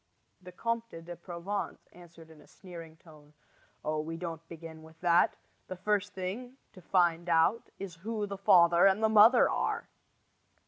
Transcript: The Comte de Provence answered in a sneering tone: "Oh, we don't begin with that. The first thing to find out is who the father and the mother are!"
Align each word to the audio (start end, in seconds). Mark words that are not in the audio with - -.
The 0.41 0.51
Comte 0.51 1.05
de 1.05 1.15
Provence 1.15 1.87
answered 1.91 2.31
in 2.31 2.41
a 2.41 2.47
sneering 2.47 2.97
tone: 2.97 3.33
"Oh, 3.85 3.99
we 3.99 4.17
don't 4.17 4.41
begin 4.47 4.81
with 4.81 4.99
that. 5.01 5.35
The 5.67 5.75
first 5.75 6.13
thing 6.13 6.57
to 6.73 6.81
find 6.81 7.29
out 7.29 7.69
is 7.77 7.97
who 7.97 8.25
the 8.25 8.35
father 8.39 8.87
and 8.87 9.03
the 9.03 9.09
mother 9.09 9.47
are!" 9.47 9.89